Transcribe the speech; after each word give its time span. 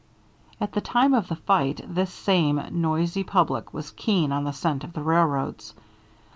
At 0.59 0.71
the 0.71 0.81
time 0.81 1.13
of 1.13 1.27
the 1.27 1.35
fight, 1.35 1.79
this 1.87 2.11
same 2.11 2.59
noisy 2.71 3.23
public 3.23 3.71
was 3.71 3.91
keen 3.91 4.31
on 4.31 4.45
the 4.45 4.51
scent 4.51 4.83
of 4.83 4.93
the 4.93 5.03
railroads. 5.03 5.75